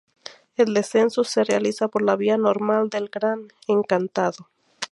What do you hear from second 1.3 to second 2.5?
realiza por la vía